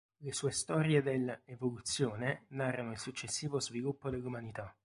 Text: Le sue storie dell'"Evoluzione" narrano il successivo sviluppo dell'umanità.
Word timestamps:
Le 0.21 0.31
sue 0.33 0.49
storie 0.49 1.03
dell'"Evoluzione" 1.03 2.45
narrano 2.47 2.89
il 2.89 2.97
successivo 2.97 3.59
sviluppo 3.59 4.09
dell'umanità. 4.09 4.73